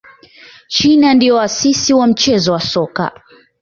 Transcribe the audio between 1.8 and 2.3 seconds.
wa